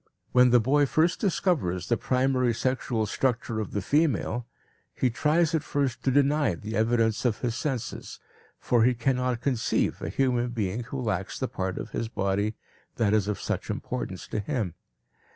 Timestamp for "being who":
10.49-10.99